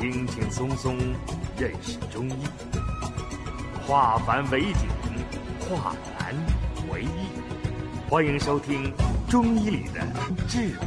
[0.00, 0.96] 轻轻松松
[1.58, 2.44] 认识中医，
[3.84, 4.88] 化繁为简，
[5.58, 6.32] 化难
[6.92, 7.28] 为易。
[8.08, 8.92] 欢迎收听
[9.28, 10.00] 《中医里的
[10.46, 10.86] 智慧》。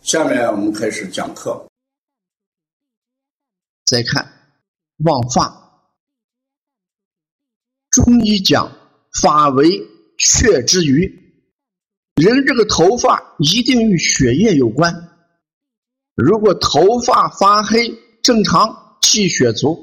[0.00, 1.68] 下面我们开始讲课。
[3.84, 4.26] 再看
[5.04, 5.84] 望发，
[7.90, 8.72] 中医讲
[9.20, 9.86] 法为
[10.18, 11.19] 血之余，
[12.16, 14.94] 人这个头发一定与血液有关。
[16.14, 17.92] 如果头发发黑
[18.22, 19.74] 正常，气血足；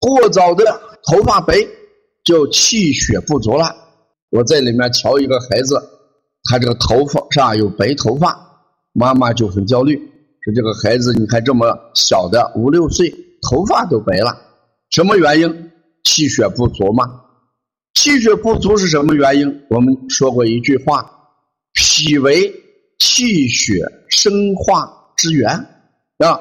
[0.00, 0.64] 过早的
[1.10, 1.54] 头发白，
[2.24, 3.74] 就气血不足了。
[4.30, 5.80] 我在里面瞧一个孩子，
[6.44, 8.48] 他这个头发上有白头发。
[8.94, 9.96] 妈妈就很焦虑，
[10.42, 13.10] 说这个孩子，你看这么小的五六岁，
[13.48, 14.36] 头发都白了，
[14.90, 15.70] 什么原因？
[16.04, 17.06] 气血不足吗？
[17.94, 19.62] 气血不足是什么原因？
[19.68, 21.10] 我们说过一句话：
[21.72, 22.52] 脾为
[22.98, 25.48] 气血生化之源
[26.18, 26.40] 啊。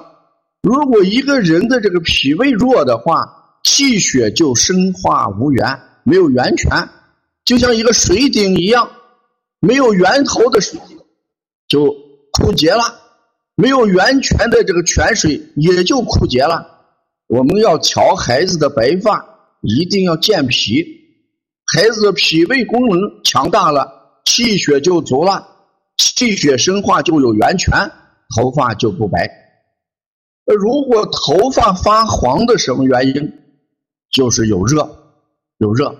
[0.61, 6.89] 如果一个人的这个脾胃弱的话，气血就生化无源，没有源泉，
[7.45, 8.89] 就像一个水井一样，
[9.59, 10.79] 没有源头的水
[11.67, 11.95] 就。
[12.33, 12.81] 枯竭了，
[13.55, 16.65] 没有源泉的这个泉水也就枯竭了。
[17.27, 19.25] 我们要调孩子的白发，
[19.59, 21.00] 一定要健脾。
[21.73, 23.89] 孩子脾胃功能强大了，
[24.25, 25.47] 气血就足了，
[25.97, 27.71] 气血生化就有源泉，
[28.35, 29.29] 头发就不白。
[30.45, 33.33] 如果头发发黄的什么原因？
[34.11, 34.85] 就是有热，
[35.59, 35.95] 有热。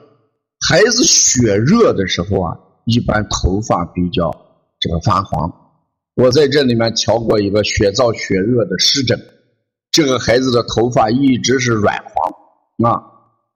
[0.67, 4.29] 孩子血热的时候啊，一般头发比较
[4.77, 5.49] 这个发黄。
[6.15, 9.17] 我在这里面瞧过一个血燥血热的湿疹，
[9.89, 13.01] 这个孩子的头发一直是软黄啊。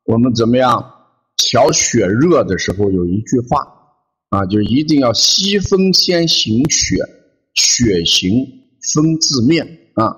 [0.06, 0.95] 我们怎么样
[1.38, 3.62] 调血热的时候有一句话
[4.30, 6.96] 啊，就一定要西风先行血，
[7.54, 8.46] 血行
[8.94, 9.66] 风自面
[9.96, 10.16] 啊。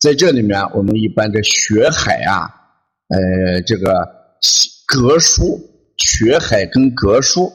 [0.00, 2.50] 在这里面，我们一般的血海啊，
[3.08, 3.92] 呃，这个
[4.88, 5.60] 膈腧、
[5.96, 7.52] 血海跟膈腧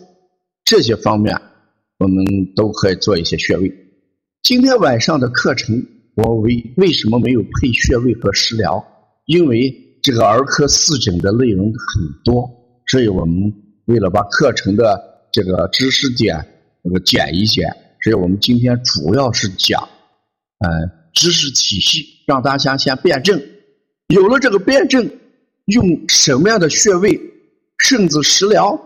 [0.64, 1.36] 这些方面，
[2.00, 3.74] 我们都可以做一些穴位。
[4.44, 8.86] 今天晚上的课程，我为为什么没有配穴位和食疗？
[9.26, 12.50] 因为这个儿科四诊的内容很多，
[12.88, 13.54] 所以我们
[13.86, 16.36] 为了把课程的这个知识点
[16.82, 17.68] 那个减一减，
[18.02, 19.82] 所以我们今天主要是讲，
[20.60, 20.70] 呃，
[21.14, 23.42] 知识体系，让大家先辩证。
[24.08, 25.10] 有了这个辩证，
[25.66, 27.20] 用什么样的穴位，
[27.78, 28.80] 甚至食疗，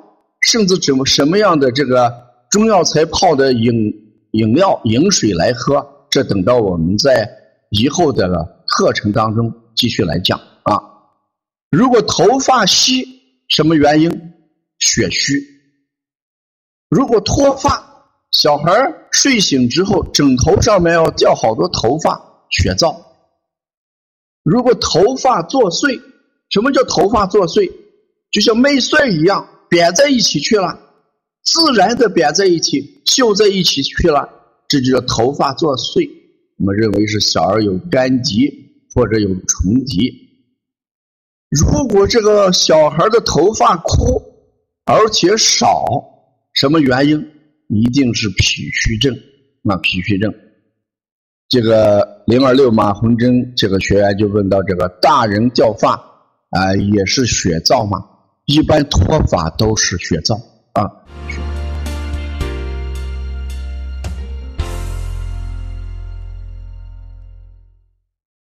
[0.47, 2.11] 甚至怎么什么样的这个
[2.49, 3.99] 中药材泡的饮。
[4.33, 7.29] 饮料、饮水来喝，这等到我们在
[7.69, 8.29] 以后的
[8.65, 10.79] 课程当中继续来讲啊。
[11.69, 13.05] 如果头发稀，
[13.51, 14.09] 什么原因？
[14.79, 15.35] 血虚。
[16.89, 17.85] 如果脱发，
[18.31, 18.71] 小孩
[19.11, 22.19] 睡醒之后，枕头上面要掉好多头发，
[22.49, 22.95] 血燥。
[24.43, 26.01] 如果头发作祟，
[26.49, 27.71] 什么叫头发作祟？
[28.31, 30.79] 就像麦穗一样，扁在一起去了。
[31.43, 34.29] 自然的扁在一起，绣在一起去了，
[34.69, 36.09] 这就叫头发作祟。
[36.57, 38.49] 我们认为是小儿有肝疾
[38.95, 40.30] 或者有虫疾。
[41.51, 44.21] 如果这个小孩的头发枯
[44.85, 45.85] 而且少，
[46.53, 47.27] 什么原因？
[47.67, 49.13] 一定是脾虚症。
[49.61, 50.33] 那脾虚症，
[51.49, 55.91] 这个零二六马红珍这个学员就问到：这个大人掉发
[56.49, 58.03] 啊，也是血燥吗？
[58.45, 60.41] 一般脱发都是血燥。